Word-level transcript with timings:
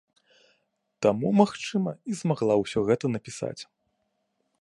Таму, 1.05 1.27
магчыма, 1.41 1.91
і 2.13 2.17
змагла 2.21 2.53
ўсё 2.63 2.79
гэта 2.89 3.05
напісаць. 3.17 3.59